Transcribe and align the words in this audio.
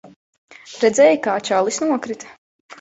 Redzēji, 0.85 1.21
kā 1.29 1.37
čalis 1.51 1.81
nokrita? 1.87 2.37